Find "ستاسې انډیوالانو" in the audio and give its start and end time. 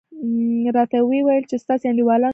1.63-2.19